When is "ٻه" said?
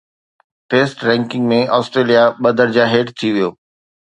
2.41-2.49